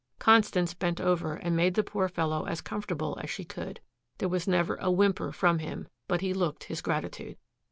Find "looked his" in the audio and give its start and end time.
6.33-6.81